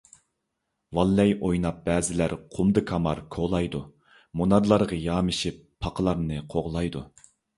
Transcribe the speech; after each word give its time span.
«ۋاللەي» 0.99 1.33
ئويناپ 1.47 1.81
بەزىلەر 1.89 2.33
قۇمدا 2.55 2.83
كامار 2.93 3.21
كولايدۇ، 3.37 3.81
مۇنارلارغا 4.41 4.99
يامىشىپ، 5.03 5.63
پاقىلارنى 5.85 6.43
قوغلايدۇ. 6.55 7.05